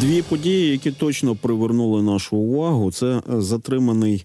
[0.00, 4.24] Дві події, які точно привернули нашу увагу, це затриманий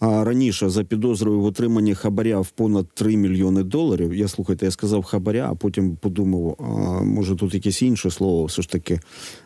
[0.00, 4.14] а раніше за підозрою в отриманні хабаря в понад 3 мільйони доларів.
[4.14, 8.62] Я слухайте, я сказав хабаря, а потім подумав, а, може тут якесь інше слово, все
[8.62, 9.00] ж таки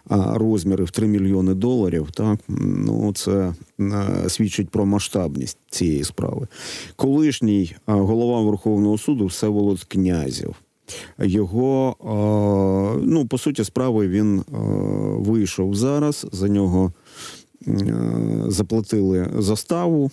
[0.09, 2.09] а, розміри в 3 мільйони доларів.
[2.13, 6.49] Так ну це а, свідчить про масштабність цієї справи.
[6.97, 10.55] Колишній голова Верховного суду Всеволод Князів.
[11.19, 11.97] Його
[13.03, 14.45] ну по суті справи він
[15.19, 16.27] вийшов зараз.
[16.33, 16.93] За нього
[18.47, 20.11] заплатили заставу.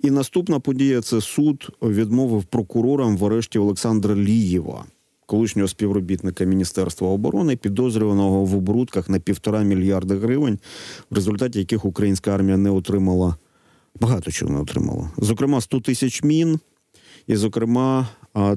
[0.00, 4.84] І наступна подія це суд відмовив прокурорам в арешті Олександра Лієва,
[5.26, 10.58] колишнього співробітника Міністерства оборони, підозрюваного в оборудках на півтора мільярда гривень,
[11.10, 13.36] в результаті яких українська армія не отримала
[14.00, 15.10] багато чого не отримала.
[15.16, 16.60] Зокрема, 100 тисяч мін,
[17.26, 18.08] і, зокрема,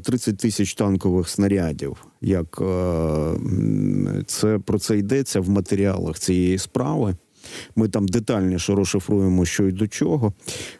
[0.03, 2.05] 30 тисяч танкових снарядів.
[2.21, 7.15] Як е, це про це йдеться в матеріалах цієї справи.
[7.75, 10.33] Ми там детальніше розшифруємо, що й до чого.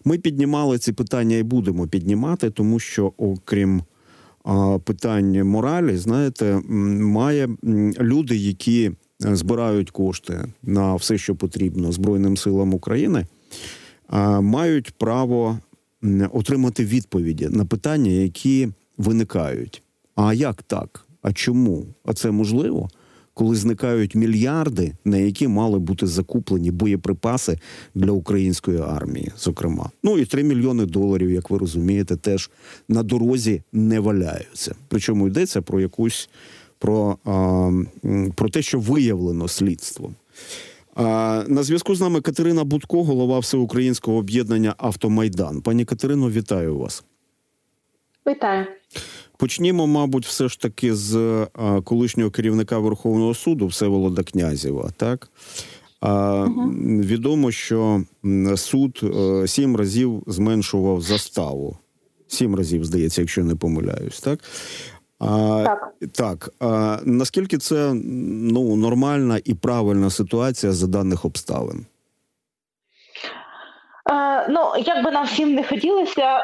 [0.05, 3.81] Ми піднімали ці питання і будемо піднімати, тому що, окрім
[4.83, 6.61] питань моралі, знаєте,
[6.99, 7.49] має
[7.99, 13.25] люди, які збирають кошти на все, що потрібно Збройним силам України,
[14.41, 15.59] мають право
[16.31, 18.69] отримати відповіді на питання, які
[19.01, 19.83] виникають.
[20.15, 21.05] А як так?
[21.21, 21.85] А чому?
[22.05, 22.89] А це можливо?
[23.33, 27.59] коли зникають мільярди, на які мали бути закуплені боєприпаси
[27.95, 32.49] для української армії, зокрема, ну і 3 мільйони доларів, як ви розумієте, теж
[32.87, 34.75] на дорозі не валяються.
[34.87, 36.29] Причому йдеться про якусь
[36.79, 37.71] про, а,
[38.35, 40.15] про те, що виявлено слідством.
[40.95, 45.61] А, На зв'язку з нами Катерина Будко, голова всеукраїнського об'єднання Автомайдан.
[45.61, 47.03] Пані Катерино, вітаю вас.
[48.27, 48.65] Вітаю.
[49.37, 51.47] Почнімо, мабуть, все ж таки з
[51.83, 54.89] колишнього керівника Верховного суду Всеволода Князєва.
[54.97, 55.29] Так
[56.01, 56.69] а, угу.
[56.99, 58.03] відомо, що
[58.55, 61.77] суд е, сім разів зменшував заставу.
[62.27, 64.39] Сім разів, здається, якщо не помиляюсь, так.
[65.19, 66.49] А, Так, так.
[66.59, 71.85] А, наскільки це ну нормальна і правильна ситуація за даних обставин?
[74.05, 76.43] А, ну як би нам всім не хотілося.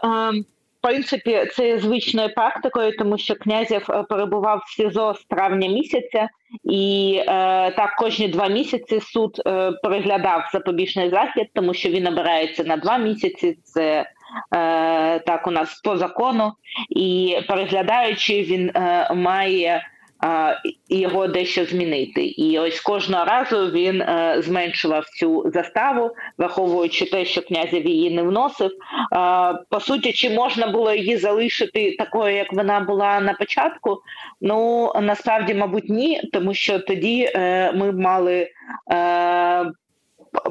[0.81, 6.29] Принципі, це є звичною практикою, тому що князів е, перебував в СІЗО з травня місяця,
[6.63, 7.25] і е,
[7.71, 12.97] так кожні два місяці суд е, переглядав запобіжний захід, тому що він обирається на два
[12.97, 13.57] місяці.
[13.63, 14.09] Це
[14.55, 16.53] е, так у нас по закону,
[16.89, 19.83] і переглядаючи, він е, має
[20.89, 22.25] його дещо змінити.
[22.25, 28.23] І ось кожного разу він е, зменшував цю заставу, враховуючи те, що князів її не
[28.23, 28.71] вносив.
[29.69, 33.97] По суті, чи можна було її залишити такою, як вона була на початку?
[34.41, 38.47] Ну насправді, мабуть, ні, тому що тоді е, ми мали.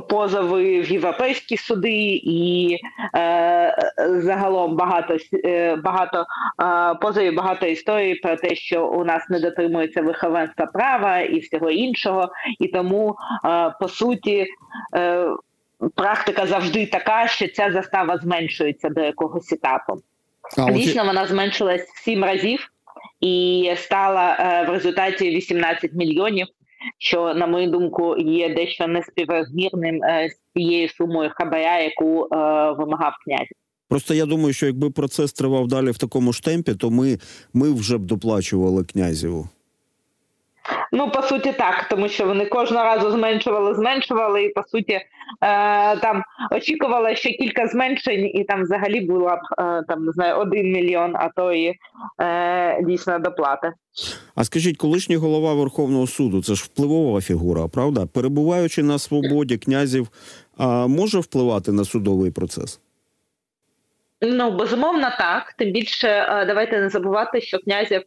[0.08, 2.78] Позови в європейські суди, і
[3.16, 6.26] е, загалом багато е, багато
[6.62, 11.70] е, позовів, багато історій про те, що у нас не дотримується виховенства права і всього
[11.70, 12.28] іншого,
[12.60, 14.46] і тому е, по суті.
[14.94, 15.26] Е,
[15.94, 20.02] Практика завжди така, що ця застава зменшується до якогось етапу.
[20.72, 22.70] Дійсно, вона зменшилась в сім разів
[23.20, 26.46] і стала е, в результаті 18 мільйонів
[26.98, 32.26] що, на мою думку, є дещо неспіврозмірним е, з тією сумою хабаря, яку е,
[32.72, 33.48] вимагав князь.
[33.88, 37.18] Просто я думаю, що якби процес тривав далі в такому ж темпі, то ми,
[37.52, 39.48] ми вже б доплачували князеву.
[40.96, 45.04] Ну, по суті, так, тому що вони кожного разу зменшували, зменшували, і по суті е,
[45.96, 50.72] там очікували ще кілька зменшень, і там взагалі була б е, там не знаю один
[50.72, 51.74] мільйон, а то і
[52.20, 53.72] е, дійсно доплати.
[54.34, 58.06] А скажіть, колишній голова Верховного суду це ж впливова фігура, правда?
[58.06, 60.08] Перебуваючи на свободі князів,
[60.58, 62.80] а може впливати на судовий процес?
[64.20, 65.54] Ну безумовно, так.
[65.58, 68.02] Тим більше е, давайте не забувати, що князів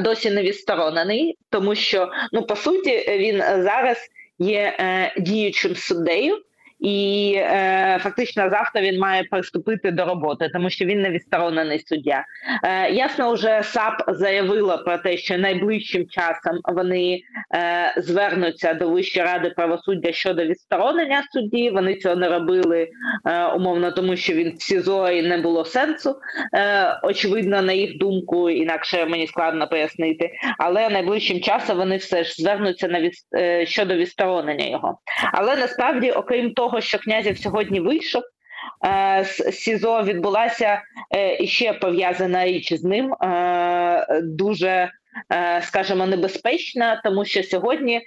[0.00, 3.98] досі не відсторонений, тому що ну по суті він зараз
[4.38, 6.38] є е, діючим суддею
[6.80, 12.24] і е, фактично завтра він має приступити до роботи, тому що він не відсторонений суддя.
[12.64, 17.20] Е, Ясно, вже САП заявила про те, що найближчим часом вони
[17.54, 21.70] е, звернуться до Вищої ради правосуддя щодо відсторонення судді.
[21.70, 22.88] Вони цього не робили
[23.26, 26.16] е, умовно, тому що він в СІЗО і не було сенсу.
[26.54, 30.30] Е, Очевидно, на їх думку, інакше мені складно пояснити.
[30.58, 34.98] Але найближчим часом вони все ж звернуться на від, е, щодо відсторонення його.
[35.32, 38.22] Але насправді, окрім того що князів сьогодні вийшов.
[38.86, 40.82] Е, з СІЗО відбулася
[41.16, 43.12] е, ще пов'язана річ з ним.
[43.12, 44.90] Е, дуже
[45.62, 48.02] скажімо, небезпечна, тому що сьогодні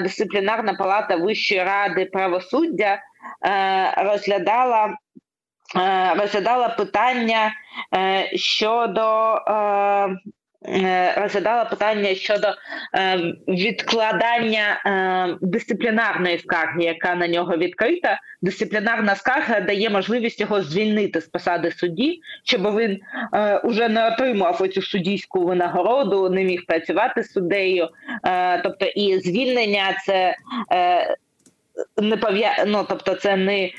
[0.00, 3.02] дисциплінарна палата Вищої ради правосуддя
[3.96, 4.96] розглядала
[6.16, 7.52] розглядала питання
[8.34, 10.16] щодо Е,
[11.16, 12.48] розглядала питання щодо
[12.94, 13.16] е,
[13.48, 18.20] відкладання е, дисциплінарної скарги, яка на нього відкрита.
[18.42, 23.00] Дисциплінарна скарга дає можливість його звільнити з посади судді, щоб він
[23.64, 27.88] уже не отримав оцю суддійську винагороду, не міг працювати з суддею.
[28.62, 30.34] Тобто і звільнення це
[32.02, 32.64] не пов'я...
[32.66, 33.70] ну, тобто це не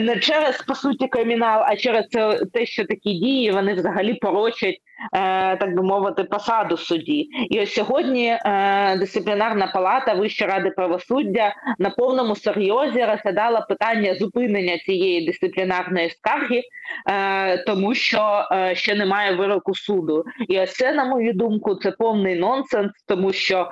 [0.00, 4.80] не через по суті кримінал, а через це те, що такі дії вони взагалі порочать
[5.12, 7.28] Е, так би мовити, посаду судді.
[7.50, 14.78] І ось сьогодні е, дисциплінарна палата Вищої ради правосуддя на повному серйозі розглядала питання зупинення
[14.78, 16.62] цієї дисциплінарної скарги,
[17.10, 20.24] е, тому що ще немає вироку суду.
[20.48, 23.70] І ось це, на мою думку, це повний нонсенс, тому що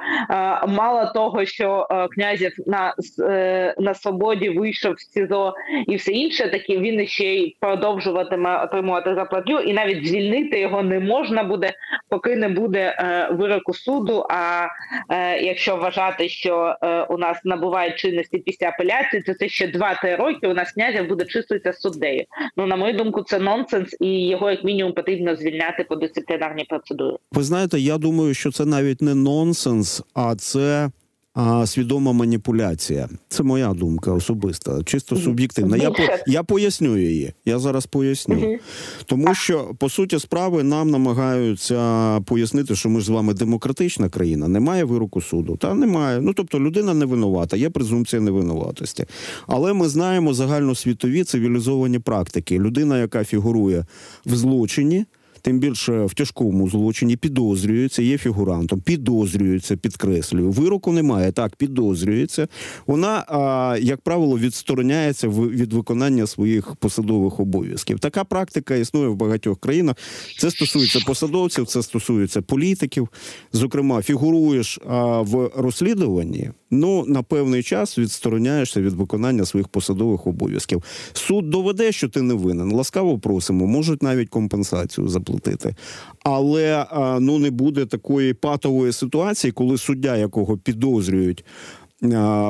[0.69, 2.95] мало того, що князів на
[3.79, 5.55] на свободі вийшов з СІЗО
[5.87, 11.01] і все інше, таки він ще й продовжуватиме отримувати заплатню, і навіть звільнити його не
[11.01, 11.73] можна буде,
[12.09, 14.27] поки не буде е, вироку суду.
[14.31, 14.67] А
[15.11, 20.17] е, якщо вважати, що е, у нас набувають чинності після апеляції, то це ще 2-3
[20.17, 20.47] роки.
[20.47, 22.25] У нас князя буде числитися суддею.
[22.57, 27.17] Ну на мою думку, це нонсенс, і його як мінімум потрібно звільняти по дисциплінарній процедурі.
[27.33, 30.91] Ви знаєте, я думаю, що це навіть не нонсенс, а це
[31.35, 33.09] а, свідома маніпуляція.
[33.29, 35.77] Це моя думка особиста, чисто суб'єктивна.
[35.77, 37.33] Я по я поясню її.
[37.45, 38.59] Я зараз поясню.
[39.07, 44.49] Тому що по суті справи нам намагаються пояснити, що ми ж з вами демократична країна.
[44.49, 45.57] Немає вироку суду.
[45.57, 46.21] Та немає.
[46.21, 49.05] Ну тобто людина не винувата, є презумпція невинуватості.
[49.47, 52.59] Але ми знаємо загальносвітові цивілізовані практики.
[52.59, 53.87] Людина, яка фігурує
[54.27, 55.05] в злочині
[55.43, 60.51] тим більше в тяжкому злочині підозрюється, є фігурантом, підозрюється, підкреслюю.
[60.51, 62.49] Вироку немає, так підозрюється.
[62.87, 63.25] Вона,
[63.81, 67.99] як правило, відстороняється від виконання своїх посадових обов'язків.
[67.99, 69.97] Така практика існує в багатьох країнах.
[70.39, 73.09] Це стосується посадовців, це стосується політиків.
[73.53, 74.81] Зокрема, фігуруєш
[75.21, 76.51] в розслідуванні.
[76.71, 80.83] Ну на певний час відстороняєшся від виконання своїх посадових обов'язків.
[81.13, 82.73] Суд доведе, що ти не винен.
[82.73, 85.32] Ласкаво просимо, можуть навіть компенсацію заплатити,
[86.25, 86.87] але
[87.21, 91.45] ну не буде такої патової ситуації, коли суддя, якого підозрюють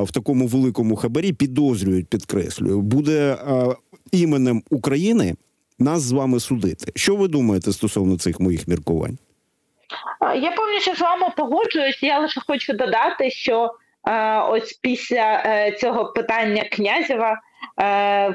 [0.02, 3.36] в такому великому хабарі, підозрюють, підкреслюю, буде
[4.12, 5.34] іменем України
[5.78, 6.92] нас з вами судити.
[6.96, 9.18] Що ви думаєте стосовно цих моїх міркувань?
[10.42, 12.02] Я повністю з вами погоджуюсь.
[12.02, 13.70] Я лише хочу додати, що
[14.50, 17.40] ось після е, цього питання князєва
[17.80, 18.34] е,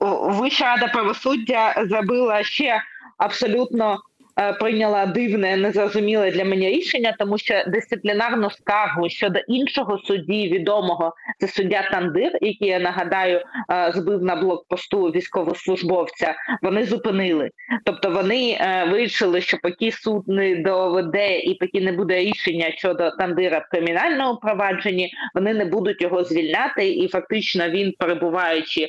[0.00, 2.82] Вища рада правосуддя зробила ще
[3.18, 3.98] абсолютно
[4.40, 11.14] Е, прийняла дивне, незрозуміле для мене рішення, тому що дисциплінарну скаргу щодо іншого судді відомого
[11.38, 16.34] це суддя Тандир, який я нагадаю е, збив на блокпосту військовослужбовця.
[16.62, 17.50] Вони зупинили,
[17.84, 23.10] тобто вони е, вирішили, що поки суд не доведе і поки не буде рішення щодо
[23.10, 28.88] Тандира в кримінальному провадженні, вони не будуть його звільняти, і фактично він перебуваючи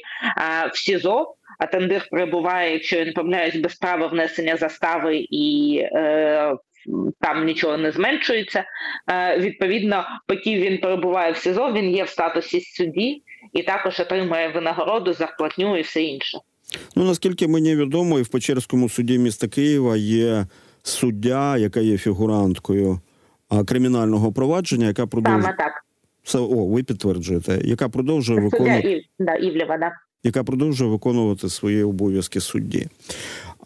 [0.73, 1.35] в СІЗО.
[1.57, 6.55] А тендир перебуває, якщо він помиляюсь, без права внесення застави і е,
[7.19, 8.63] там нічого не зменшується.
[9.11, 13.23] Е, Відповідно, поки він перебуває в СІЗО, він є в статусі судді
[13.53, 16.37] і також отримує винагороду, зарплатню і все інше.
[16.95, 20.45] Ну наскільки мені відомо, і в Печерському суді міста Києва є
[20.83, 22.99] суддя, яка є фігуранткою
[23.67, 25.71] кримінального провадження, яка продовжує Саме так.
[26.23, 28.81] Все, о, ви підтверджуєте, яка продовжує виконувати...
[28.81, 29.03] Суддя Ів...
[29.19, 29.91] да, Івлєва, да
[30.25, 32.87] яка продовжує виконувати свої обов'язки судді.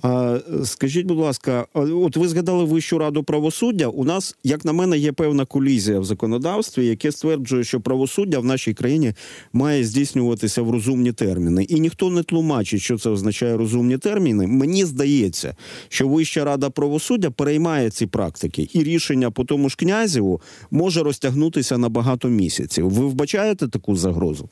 [0.02, 3.88] А скажіть, будь ласка, от ви згадали Вищу раду правосуддя?
[3.88, 8.46] У нас, як на мене, є певна колізія в законодавстві, яке стверджує, що правосуддя в
[8.46, 9.14] нашій країні
[9.54, 14.48] має здійснюватися в розумні терміни, і ніхто не тлумачить, що це означає розумні терміни.
[14.48, 15.56] Мені здається,
[15.90, 21.78] що Вища рада правосуддя переймає ці практики, і рішення по тому ж князіву може розтягнутися
[21.78, 22.90] на багато місяців.
[22.90, 24.50] Ви вбачаєте таку загрозу?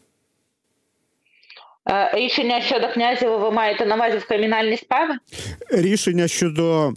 [1.90, 5.14] Е, рішення щодо князів ви маєте на увазі в кримінальні справи?
[5.72, 6.94] Рішення щодо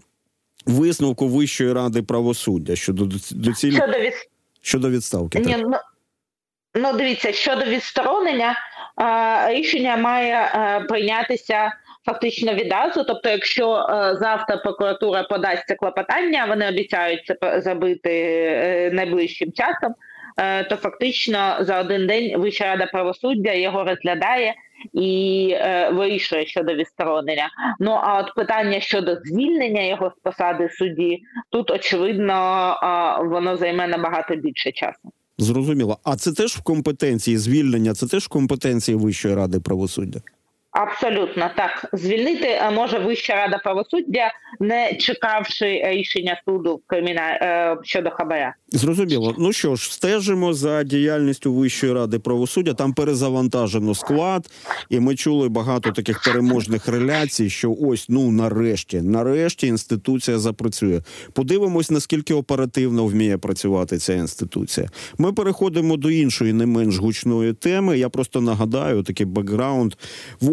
[0.67, 3.83] висновку Вищої ради правосуддя щодо доцільних...
[3.83, 4.13] щодо, від...
[4.61, 5.39] щодо відставки.
[5.39, 5.77] Ні, ну,
[6.75, 8.57] ну дивіться, щодо відсторонення,
[9.01, 11.73] е, рішення має е, прийнятися.
[12.07, 18.91] Фактично відразу, тобто, якщо е, завтра прокуратура подасть це клопотання, вони обіцяють це зробити е,
[18.93, 19.95] найближчим часом,
[20.39, 24.55] е, то фактично за один день Вища рада правосуддя його розглядає
[24.93, 27.49] і е, вирішує щодо відсторонення.
[27.81, 31.19] Ну а от питання щодо звільнення його з посади судді,
[31.51, 32.35] тут очевидно
[32.83, 35.13] е, воно займе набагато більше часу.
[35.39, 35.99] Зрозуміло.
[36.05, 40.21] А це теж в компетенції звільнення, це теж в компетенції Вищої ради правосуддя.
[40.71, 48.11] Абсолютно так звільнити е, може Вища рада правосуддя, не чекавши рішення суду криміна е, щодо
[48.11, 48.55] хабаря.
[48.69, 49.35] Зрозуміло.
[49.39, 52.75] Ну що ж, стежимо за діяльністю Вищої ради правосуддя.
[52.75, 54.51] Там перезавантажено склад,
[54.91, 57.51] і ми чули багато таких переможних реляцій.
[57.51, 61.01] Що ось ну нарешті, нарешті, інституція запрацює.
[61.33, 64.89] Подивимось, наскільки оперативно вміє працювати ця інституція.
[65.19, 67.99] Ми переходимо до іншої, не менш гучної теми.
[67.99, 69.95] Я просто нагадаю такий бекграунд.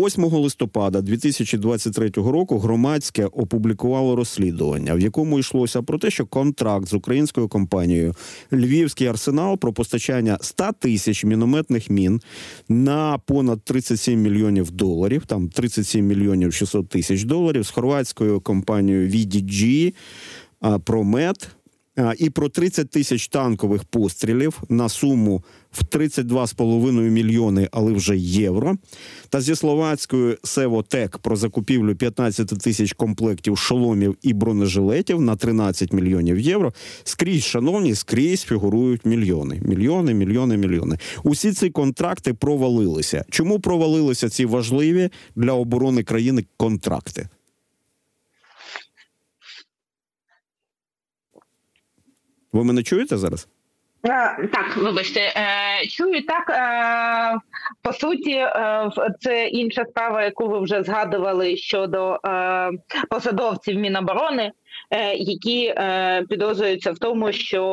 [0.07, 6.93] 8 листопада 2023 року громадське опублікувало розслідування, в якому йшлося про те, що контракт з
[6.93, 8.15] українською компанією
[8.51, 12.21] Львівський арсенал про постачання 100 тисяч мінометних мін
[12.69, 15.25] на понад 37 мільйонів доларів.
[15.25, 19.93] Там 37 мільйонів 600 тисяч доларів з хорватською компанією VDG,
[20.85, 21.56] Промет
[22.17, 28.77] і про 30 тисяч танкових пострілів на суму в 32,5 мільйони, але вже євро.
[29.29, 36.39] Та зі словацькою Севотек про закупівлю 15 тисяч комплектів шоломів і бронежилетів на 13 мільйонів
[36.39, 36.73] євро.
[37.03, 39.61] Скрізь, шановні, скрізь фігурують мільйони.
[39.65, 40.97] Мільйони, мільйони, мільйони.
[41.23, 43.25] Усі ці контракти провалилися.
[43.29, 47.29] Чому провалилися ці важливі для оборони країни контракти?
[52.57, 53.47] Ви мене чуєте зараз?
[54.53, 56.49] Так, вибачте, е, чую так.
[56.49, 57.39] Е,
[57.81, 62.19] по суті, е, це інша справа, яку ви вже згадували щодо
[63.09, 64.51] посадовців Міноборони,
[65.15, 65.73] які
[66.29, 67.63] підозрюються в тому, що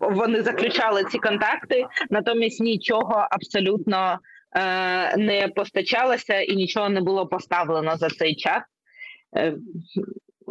[0.00, 4.18] вони заключали ці контакти, натомість нічого абсолютно
[5.16, 8.62] не постачалося і нічого не було поставлено за цей час.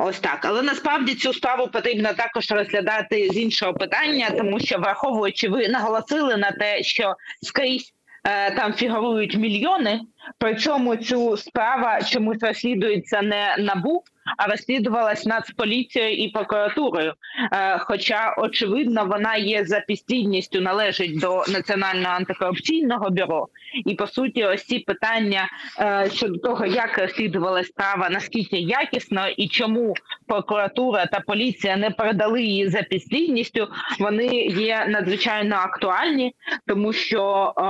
[0.01, 5.49] Ось так, але насправді цю справу потрібно також розглядати з іншого питання, тому що враховуючи,
[5.49, 9.99] ви наголосили на те, що скрізь е, там фігурують мільйони.
[10.37, 14.03] Причому цю справа чомусь розслідується не набу,
[14.37, 17.13] а розслідувалась Нацполіцією і прокуратурою.
[17.51, 23.47] Е, хоча, очевидно, вона є за підслідністю, належить до національного антикорупційного бюро.
[23.85, 25.49] І по суті, ось ці питання
[25.79, 29.93] е, щодо того, як розслідувалася справа, наскільки якісно і чому
[30.27, 33.67] прокуратура та поліція не передали її за підслідністю,
[33.99, 36.35] вони є надзвичайно актуальні,
[36.67, 37.61] тому що е,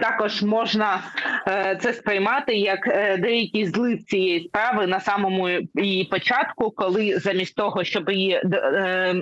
[0.00, 1.00] також можна
[1.48, 7.56] е, це сприймати як е, деякий злив цієї справи на самому її початку, коли замість
[7.56, 9.14] того, щоб її е,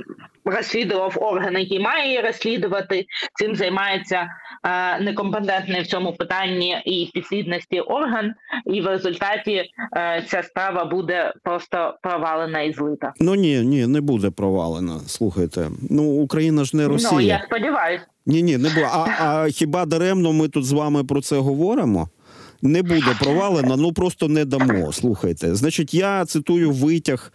[0.46, 4.28] розслідував орган, який має її розслідувати, цим займається
[5.00, 8.34] некомпетентний в цьому питанні і підслідності орган,
[8.66, 9.64] і в результаті
[10.28, 13.12] ця справа буде просто провалена і злита.
[13.20, 15.00] Ну ні, ні, не буде провалена.
[15.06, 17.12] Слухайте, ну Україна ж не Росія.
[17.12, 18.04] Ну я сподіваюся.
[18.26, 18.86] Ні, ні, не було.
[18.92, 22.08] А, а хіба даремно ми тут з вами про це говоримо?
[22.62, 24.92] Не буде провалено, ну просто не дамо.
[24.92, 25.54] Слухайте.
[25.54, 27.32] Значить, я цитую витяг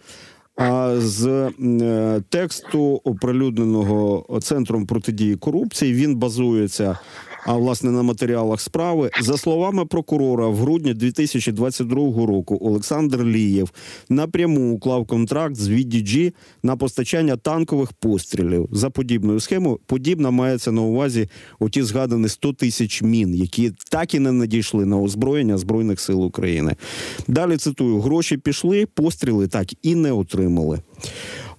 [0.56, 5.92] а, з е, тексту оприлюдненого центром протидії корупції.
[5.92, 6.98] Він базується
[7.46, 9.10] а власне на матеріалах справи.
[9.20, 13.70] За словами прокурора, в грудні 2022 року Олександр Лієв
[14.08, 16.32] напряму уклав контракт з VDG
[16.62, 19.78] на постачання танкових пострілів за подібною схемою.
[19.86, 24.98] Подібна мається на увазі оті згадані 100 тисяч мін, які так і не надійшли на
[24.98, 26.76] озброєння збройних сил України.
[27.28, 30.78] Далі цитую: гроші пішли, постріли так і не отримали.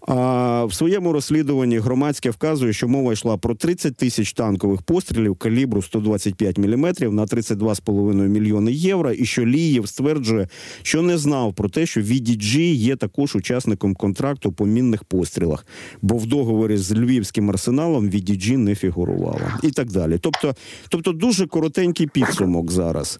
[0.08, 5.82] А в своєму розслідуванні громадське вказує, що мова йшла про 30 тисяч танкових пострілів калібру
[5.82, 9.12] 125 мм на 32,5 мільйони євро.
[9.12, 10.48] І що Лієв стверджує,
[10.82, 15.66] що не знав про те, що VDG є також учасником контракту по мінних пострілах,
[16.02, 19.42] бо в договорі з львівським арсеналом VDG не фігурувало.
[19.64, 20.18] І так далі.
[20.22, 20.56] Тобто,
[20.90, 23.20] тобто дуже коротенький підсумок зараз.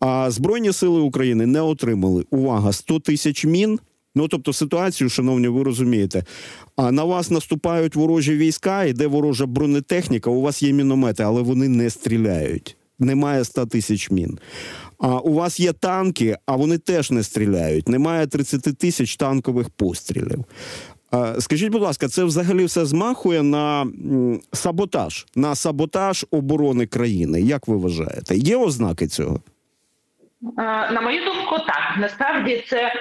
[0.00, 3.78] А збройні сили України не отримали увага 100 тисяч мін.
[4.16, 6.24] Ну тобто ситуацію, шановні, ви розумієте.
[6.76, 10.30] А на вас наступають ворожі війська, іде ворожа бронетехніка.
[10.30, 12.76] У вас є міномети, але вони не стріляють.
[12.98, 14.38] Немає 100 тисяч мін.
[14.98, 17.88] А у вас є танки, а вони теж не стріляють.
[17.88, 20.44] Немає 30 тисяч танкових пострілів.
[21.38, 23.86] Скажіть, будь ласка, це взагалі все змахує на
[24.52, 27.40] саботаж, на саботаж оборони країни.
[27.42, 28.36] Як ви вважаєте?
[28.36, 29.40] Є ознаки цього?
[30.56, 32.92] На мою думку, так насправді це е,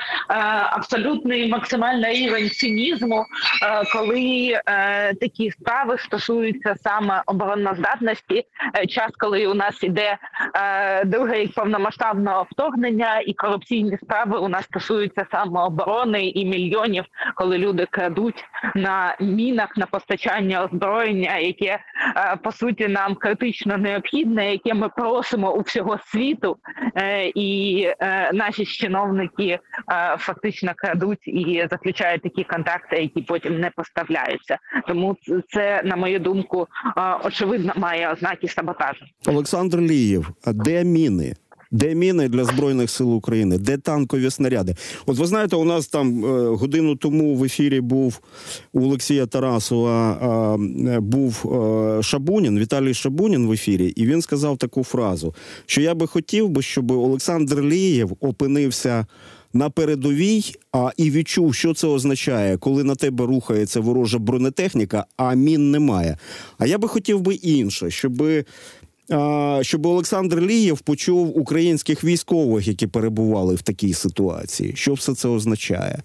[0.69, 3.25] абсолютний максимальний рівень цинізму,
[3.63, 8.45] е, коли е, такі справи стосуються саме обороноздатності.
[8.89, 10.17] Час, коли у нас іде
[11.05, 17.57] другий рік повномасштабного вторгнення, і корупційні справи у нас стосуються саме оборони і мільйонів, коли
[17.57, 21.79] люди крадуть на мінах на постачання озброєння, яке
[22.43, 26.57] по суті нам критично необхідне, яке ми просимо у всього світу
[27.35, 29.59] і е, наші чиновники е,
[30.17, 34.57] фактично крадуть і заключають такі контакти, які потім не поставляються.
[34.87, 35.17] Тому
[35.49, 39.05] це, на мою думку, е, очевидно має ознаки саботажу.
[39.27, 41.33] Олександр Лієв, де міни?
[41.71, 44.75] Де міни для збройних сил України, де танкові снаряди?
[45.05, 48.19] От ви знаєте, у нас там е, годину тому в ефірі був
[48.73, 50.55] у Олексія Тарасова
[50.87, 55.95] е, був е, Шабунін, Віталій Шабунін в ефірі, і він сказав таку фразу: що я
[55.95, 59.05] би хотів би, щоб Олександр Лієв опинився.
[59.53, 65.33] На передовій а і відчув, що це означає, коли на тебе рухається ворожа бронетехніка, а
[65.33, 66.17] мін немає.
[66.57, 68.45] А я би хотів би інше, щоби
[69.61, 74.75] щоб Олександр Лієв почув українських військових, які перебували в такій ситуації.
[74.75, 75.99] Що все це означає?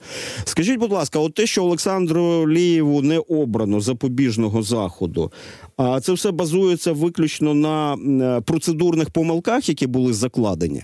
[0.44, 5.32] Скажіть, будь ласка, от те, що Олександру Лієву не обрано запобіжного заходу,
[5.76, 10.82] а це все базується виключно на процедурних помилках, які були закладені.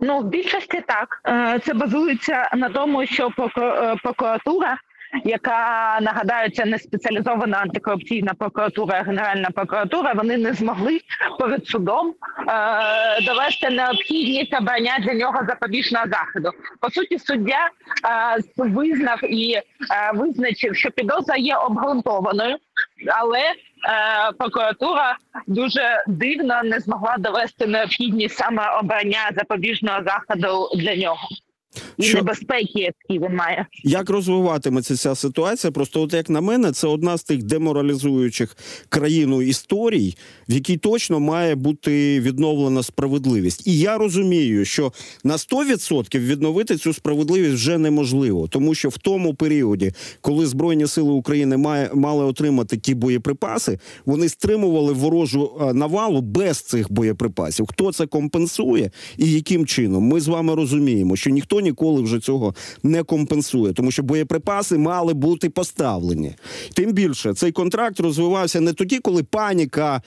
[0.00, 4.78] Ну, в більшості так е, це базується на тому, що е, прокуратура
[5.24, 10.12] яка нагадаю, це не спеціалізована антикорупційна прокуратура, а генеральна прокуратура.
[10.12, 11.00] Вони не змогли
[11.38, 12.14] перед судом
[12.48, 16.50] е, довести необхідність обрання для нього запобіжного заходу.
[16.80, 17.70] По суті, суддя
[18.56, 19.62] е, визнав і е,
[20.14, 22.56] визначив, що підозра є обґрунтованою,
[23.20, 23.54] але е,
[24.38, 31.28] прокуратура дуже дивно не змогла довести необхідність саме обрання запобіжного заходу для нього
[31.96, 32.18] і що...
[32.18, 33.66] небезпеки, які він має.
[33.84, 35.70] Як розвиватиметься ця ситуація?
[35.70, 38.56] Просто, от як на мене, це одна з тих деморалізуючих
[38.88, 40.16] країну історій,
[40.48, 43.66] в якій точно має бути відновлена справедливість.
[43.66, 44.92] І я розумію, що
[45.24, 51.12] на 100% відновити цю справедливість вже неможливо, тому що в тому періоді, коли Збройні сили
[51.12, 57.66] України має, мали отримати ті боєприпаси, вони стримували ворожу е, навалу без цих боєприпасів.
[57.66, 60.04] Хто це компенсує і яким чином?
[60.04, 65.14] Ми з вами розуміємо, що ніхто ніколи вже цього не компенсує, тому що боєприпаси мали
[65.14, 66.34] бути поставлені.
[66.74, 70.02] Тим більше цей контракт розвивався не тоді, коли паніка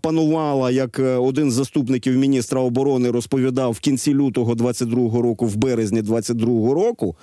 [0.00, 5.56] панувала, як е, один з заступників міністра оборони розповідав в кінці лютого 22-го року, в
[5.56, 7.16] березні 22-го року.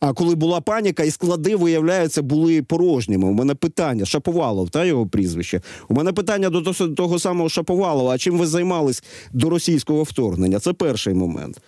[0.00, 3.28] А коли була паніка, і склади, виявляється, були порожніми.
[3.28, 5.60] У мене питання Шаповалов, та його прізвище.
[5.88, 8.14] У мене питання до того самого Шаповалова.
[8.14, 10.58] А чим ви займались до російського вторгнення?
[10.58, 11.60] Це перший момент.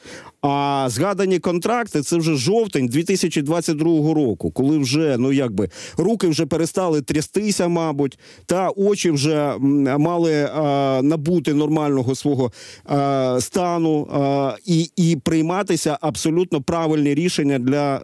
[0.42, 7.03] А згадані контракти це вже жовтень 2022 року, коли вже ну якби руки вже перестали
[7.03, 9.55] трястися, мабуть, та очі вже
[9.98, 12.53] мали а, набути нормального свого
[12.85, 18.01] а, стану а, і і прийматися абсолютно правильні рішення для,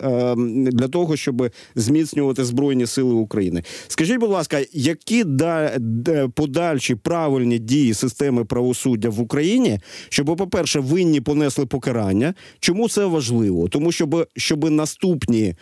[0.72, 3.62] для того, щоб зміцнювати збройні сили України.
[3.88, 5.78] Скажіть, будь ласка, які да,
[6.34, 12.23] подальші правильні дії системи правосуддя в Україні, щоб, по перше, винні понесли покарання?
[12.60, 13.68] Чому це важливо?
[13.68, 15.54] Тому щоб, щоб наступні.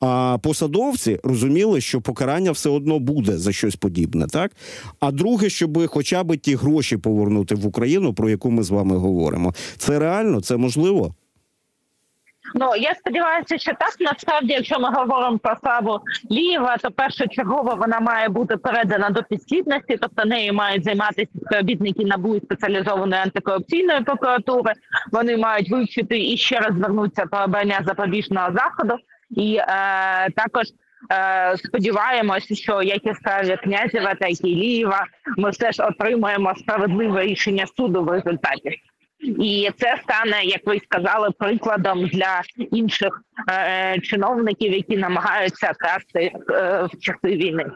[0.00, 4.52] А посадовці розуміли, що покарання все одно буде за щось подібне, так
[5.00, 8.96] а друге, щоб хоча б ті гроші повернути в Україну, про яку ми з вами
[8.96, 11.14] говоримо, це реально, це можливо.
[12.54, 18.00] Ну я сподіваюся, що так насправді, якщо ми говоримо про справу Лієва, то першочергово вона
[18.00, 24.72] має бути передана до підслідності, тобто нею мають займатися співробітники НАБУ спеціалізованої антикорупційної прокуратури.
[25.12, 28.94] Вони мають вивчити і ще раз звернутися про обрання запобіжного заходу
[29.30, 29.66] і е,
[30.36, 30.66] також.
[31.12, 35.04] Е, сподіваємося, що як і справі князєва, так і Лієва,
[35.36, 38.70] ми все ж отримаємо справедливе рішення суду в результаті,
[39.22, 46.88] і це стане, як ви сказали, прикладом для інших е, чиновників, які намагаються красти е,
[46.92, 47.66] в часи війни.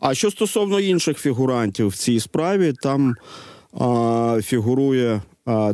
[0.00, 3.14] А що стосовно інших фігурантів в цій справі, там
[3.80, 5.20] а, фігурує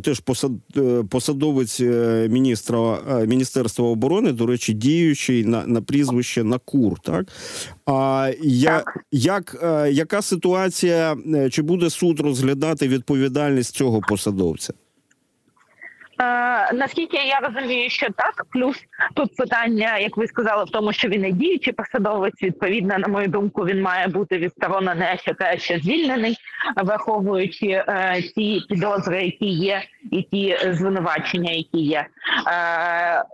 [0.03, 6.45] теж посад, е, посадовець е, міністра е, міністерства оборони, до речі, діючий на на прізвище
[6.45, 7.01] Накур.
[7.01, 7.27] Так
[7.87, 9.57] а я як
[9.91, 11.17] яка ситуація?
[11.51, 14.73] Чи буде суд розглядати відповідальність цього посадовця?
[16.21, 18.77] Е, наскільки я розумію, що так, плюс
[19.15, 22.43] тут питання, як ви сказали, в тому, що він і діючий посадовець.
[22.43, 26.37] Відповідно, на мою думку, він має бути відсторонений, а ще краще звільнений,
[26.77, 31.99] враховуючи е, ті підозри, які є, і ті звинувачення, які є.
[31.99, 32.07] Е,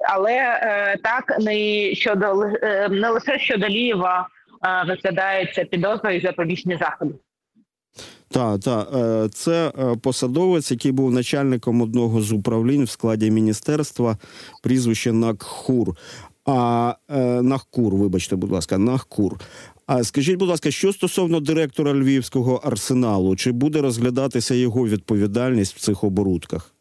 [0.09, 1.55] але е, так не
[1.95, 4.29] щодо е, не лише щодо Лієва
[4.67, 7.14] е, розглядається підозра і запобіжні заходи.
[8.31, 8.88] Так, так.
[8.95, 14.17] Е, це е, посадовець, який був начальником одного з управлінь в складі міністерства,
[14.62, 15.97] прізвище Накхур.
[16.47, 19.41] А е, Нахкур, вибачте, будь ласка, Нахкур.
[19.87, 25.81] А скажіть, будь ласка, що стосовно директора львівського арсеналу, чи буде розглядатися його відповідальність в
[25.81, 26.75] цих оборудках?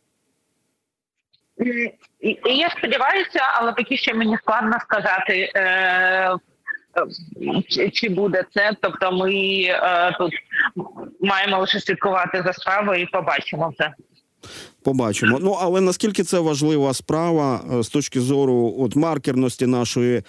[2.46, 5.52] Я сподіваюся, але поки що мені складно сказати.
[7.70, 8.72] Чи, чи буде це?
[8.82, 9.32] Тобто, ми
[9.64, 10.34] е, тут
[11.22, 13.94] маємо лише слідкувати за справою і побачимо це.
[14.84, 15.40] Побачимо.
[15.42, 20.24] Ну але наскільки це важлива справа е, з точки зору от маркерності нашої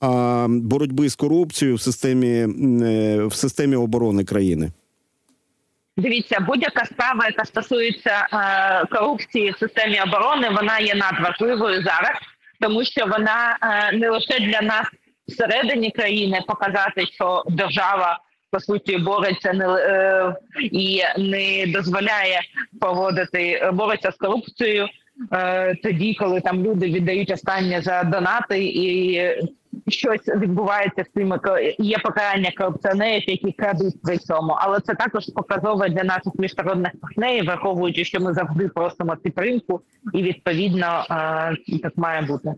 [0.00, 2.46] а, боротьби з корупцією в системі
[2.82, 4.70] е, в системі оборони країни?
[5.96, 12.16] Дивіться, будь-яка справа, яка стосується е, корупції в системі оборони, вона є надважливою зараз,
[12.60, 14.86] тому що вона е, не лише для нас
[15.28, 18.18] всередині країни показати, що держава
[18.50, 22.40] по суті бореться не е, і не дозволяє
[22.80, 24.88] поводити бореться з корупцією.
[25.32, 29.20] Е, тоді, коли там люди віддають останнє за донати, і
[29.88, 31.40] щось відбувається з цими
[31.78, 34.56] є покарання корупціонерів, які крадуть при цьому.
[34.58, 39.80] Але це також показово для наших міжнародних партнерів, враховуючи, що ми завжди просимо підтримку,
[40.14, 42.54] і відповідно е, так має бути.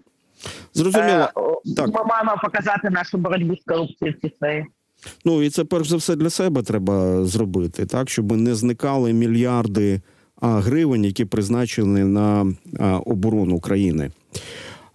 [0.75, 1.29] Зрозуміло.
[1.67, 1.87] Е, так.
[1.87, 4.65] Ми маємо показати нашу боротьбу з корупцією в цій.
[5.25, 10.01] Ну і це перш за все для себе треба зробити, так щоб не зникали мільярди
[10.41, 14.11] а, гривень, які призначені на а, оборону країни.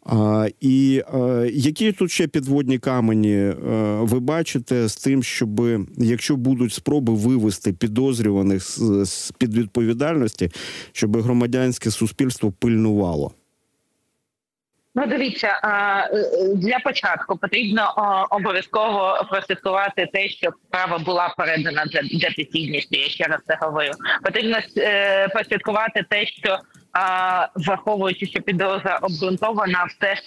[0.06, 5.62] А, І а, які тут ще підводні камені а, ви бачите з тим, щоб
[5.98, 10.52] якщо будуть спроби вивести підозрюваних з, з під відповідальності,
[10.92, 13.32] щоб громадянське суспільство пильнувало?
[15.00, 16.10] Ну, дивіться, е,
[16.56, 17.94] для початку потрібно
[18.30, 23.92] обов'язково прослідкувати те, щоб справа була передана для підслідністю, Я ще раз це говорю.
[24.24, 26.60] Потрібно е, прослідкувати те, що
[27.56, 30.22] враховуючи, що підозра обґрунтована, все ж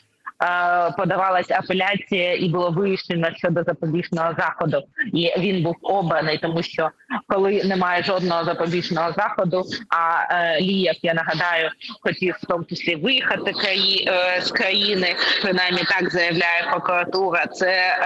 [0.96, 4.82] подавалася апеляція і було вияснено щодо запобіжного заходу.
[5.12, 6.90] І він був обраний, тому що
[7.26, 13.52] коли немає жодного запобіжного заходу, а е, Лієв, я нагадаю, хотів в тому числі виїхати
[13.52, 15.14] краї, е, з країни.
[15.42, 17.46] Принаймні так заявляє прокуратура.
[17.46, 17.98] Це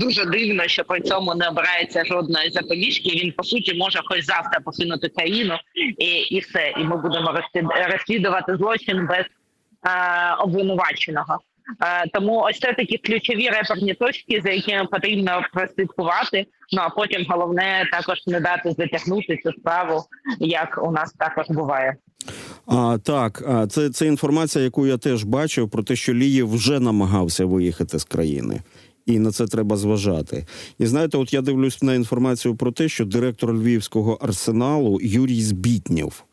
[0.00, 3.10] дуже дивно, що при цьому не обирається жодної запобіжки.
[3.10, 5.58] Він по суті може хоч завтра покинути країну,
[5.98, 6.72] і і все.
[6.76, 7.40] І ми будемо
[7.92, 9.39] розслідувати злочин без Е,
[10.38, 11.38] обвинуваченого.
[11.82, 16.46] Е, тому ось це такі ключові реперні точки, за якими потрібно прослідкувати.
[16.72, 20.04] Ну а потім головне також не дати затягнути цю справу,
[20.40, 21.96] як у нас також буває.
[22.66, 27.44] А так, це це інформація, яку я теж бачив, про те, що Лієв вже намагався
[27.44, 28.60] виїхати з країни,
[29.06, 30.46] і на це треба зважати.
[30.78, 36.24] І знаєте, от я дивлюсь на інформацію про те, що директор львівського арсеналу Юрій Збітнєв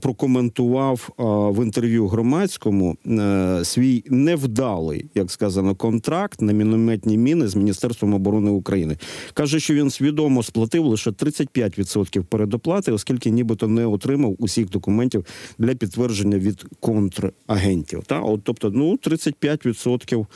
[0.00, 1.08] прокоментував
[1.56, 8.50] в інтерв'ю громадському е, свій невдалий, як сказано, контракт на мінометні міни з міністерством оборони
[8.50, 8.96] України.
[9.34, 15.24] каже, що він свідомо сплатив лише 35% передоплати, оскільки нібито не отримав усіх документів
[15.58, 18.02] для підтвердження від контрагентів.
[18.06, 20.26] Та от, тобто, ну 35%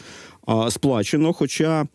[0.71, 1.33] сплачено.
[1.33, 1.87] Хоча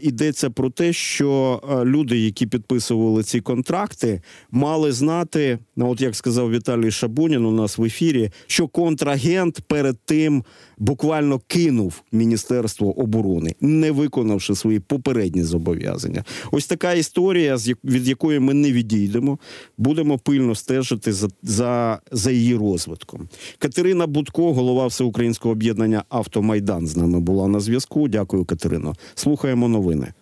[0.00, 6.50] Йдеться про те, що люди, які підписували ці контракти, мали знати, ну от як сказав
[6.50, 10.44] Віталій Шабунін у нас в ефірі, що контрагент перед тим
[10.78, 16.24] буквально кинув Міністерство оборони, не виконавши свої попередні зобов'язання.
[16.52, 19.38] Ось така історія, від якої ми не відійдемо.
[19.78, 23.28] Будемо пильно стежити за, за, за її розвитком.
[23.58, 28.08] Катерина Будко, голова всеукраїнського об'єднання Автомайдан, з нами була на зв'язку.
[28.08, 28.94] Дякую, Катерино.
[29.14, 30.12] Слухаємо новини.